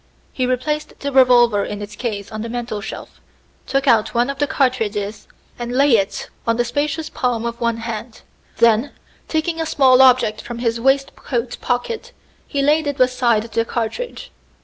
He 0.33 0.47
replaced 0.47 0.99
the 1.01 1.11
revolver 1.11 1.63
in 1.63 1.79
its 1.79 1.95
case 1.95 2.31
on 2.31 2.41
the 2.41 2.49
mantel 2.49 2.81
shelf, 2.81 3.21
took 3.67 3.87
out 3.87 4.15
one 4.15 4.31
of 4.31 4.39
the 4.39 4.47
cartridges, 4.47 5.27
and 5.59 5.71
laid 5.73 5.95
it 5.99 6.29
on 6.47 6.57
the 6.57 6.65
spacious 6.65 7.07
palm 7.07 7.45
of 7.45 7.61
one 7.61 7.77
hand; 7.77 8.23
then, 8.57 8.93
taking 9.27 9.61
a 9.61 9.65
small 9.67 10.01
object 10.01 10.41
from 10.41 10.57
his 10.57 10.79
waistcoat 10.81 11.61
pocket, 11.61 12.13
he 12.47 12.63
laid 12.63 12.87
it 12.87 12.97
beside 12.97 13.43
the 13.43 13.63
cartridge. 13.63 14.31